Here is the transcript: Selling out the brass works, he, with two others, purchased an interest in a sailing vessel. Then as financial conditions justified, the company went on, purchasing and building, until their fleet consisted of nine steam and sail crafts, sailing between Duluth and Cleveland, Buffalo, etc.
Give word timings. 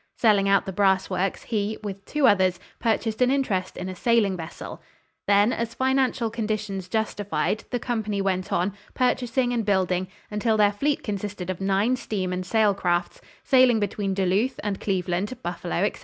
Selling 0.17 0.49
out 0.49 0.65
the 0.65 0.73
brass 0.73 1.11
works, 1.11 1.43
he, 1.43 1.77
with 1.83 2.03
two 2.05 2.25
others, 2.25 2.59
purchased 2.79 3.21
an 3.21 3.29
interest 3.29 3.77
in 3.77 3.87
a 3.87 3.93
sailing 3.93 4.35
vessel. 4.35 4.81
Then 5.27 5.53
as 5.53 5.75
financial 5.75 6.31
conditions 6.31 6.89
justified, 6.89 7.65
the 7.69 7.77
company 7.77 8.19
went 8.19 8.51
on, 8.51 8.73
purchasing 8.95 9.53
and 9.53 9.63
building, 9.63 10.07
until 10.31 10.57
their 10.57 10.71
fleet 10.73 11.03
consisted 11.03 11.51
of 11.51 11.61
nine 11.61 11.95
steam 11.97 12.33
and 12.33 12.43
sail 12.43 12.73
crafts, 12.73 13.21
sailing 13.43 13.79
between 13.79 14.15
Duluth 14.15 14.59
and 14.63 14.81
Cleveland, 14.81 15.37
Buffalo, 15.43 15.75
etc. 15.75 15.99